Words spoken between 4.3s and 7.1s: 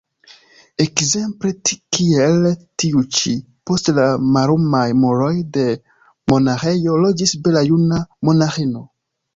mallumaj muroj de monaĥejo